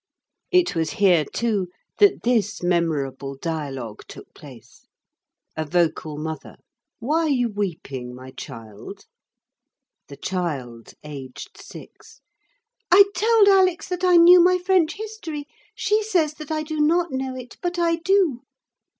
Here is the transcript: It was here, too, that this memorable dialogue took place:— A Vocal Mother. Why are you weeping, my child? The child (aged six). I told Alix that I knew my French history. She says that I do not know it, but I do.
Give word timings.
It 0.49 0.73
was 0.73 0.93
here, 0.93 1.23
too, 1.31 1.67
that 1.99 2.23
this 2.23 2.63
memorable 2.63 3.35
dialogue 3.35 4.01
took 4.07 4.33
place:— 4.33 4.87
A 5.55 5.63
Vocal 5.63 6.17
Mother. 6.17 6.55
Why 6.97 7.25
are 7.25 7.29
you 7.29 7.49
weeping, 7.49 8.15
my 8.15 8.31
child? 8.31 9.05
The 10.07 10.17
child 10.17 10.95
(aged 11.03 11.55
six). 11.61 12.19
I 12.91 13.03
told 13.15 13.47
Alix 13.47 13.87
that 13.89 14.03
I 14.03 14.15
knew 14.15 14.39
my 14.43 14.57
French 14.57 14.93
history. 14.97 15.45
She 15.75 16.01
says 16.01 16.33
that 16.39 16.49
I 16.49 16.63
do 16.63 16.79
not 16.79 17.11
know 17.11 17.35
it, 17.35 17.57
but 17.61 17.77
I 17.77 17.97
do. 17.97 18.41